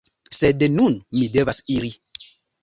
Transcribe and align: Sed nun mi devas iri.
Sed 0.35 0.65
nun 0.77 0.97
mi 1.19 1.29
devas 1.35 1.61
iri. 1.77 1.93